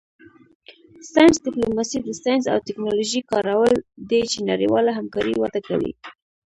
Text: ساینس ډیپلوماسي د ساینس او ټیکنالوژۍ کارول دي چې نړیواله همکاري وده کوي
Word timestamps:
ساینس 1.11 1.37
ډیپلوماسي 1.45 1.97
د 2.03 2.09
ساینس 2.23 2.45
او 2.53 2.57
ټیکنالوژۍ 2.67 3.21
کارول 3.31 3.73
دي 4.09 4.21
چې 4.31 4.37
نړیواله 4.49 4.91
همکاري 4.99 5.33
وده 5.37 5.59
کوي 5.67 5.91